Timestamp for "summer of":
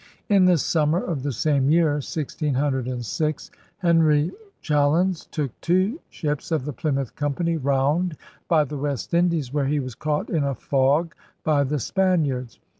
0.57-1.21